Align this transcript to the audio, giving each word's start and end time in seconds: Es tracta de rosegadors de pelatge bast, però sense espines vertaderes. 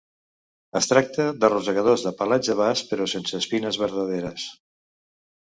Es 0.79 0.87
tracta 0.91 1.25
de 1.43 1.51
rosegadors 1.53 2.05
de 2.07 2.13
pelatge 2.21 2.57
bast, 2.63 2.89
però 2.95 3.07
sense 3.15 3.43
espines 3.45 3.81
vertaderes. 3.85 4.51